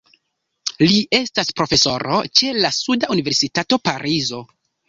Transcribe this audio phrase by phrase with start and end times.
[0.91, 4.43] Li estas profesoro ĉe la suda universitato Parizo.